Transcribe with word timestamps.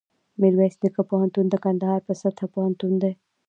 میرویس 0.39 0.75
نیکه 0.83 1.03
پوهنتون 1.09 1.45
دکندهار 1.53 1.99
په 2.07 2.13
سطحه 2.21 2.47
پوهنتون 2.53 2.93
دی 3.01 3.13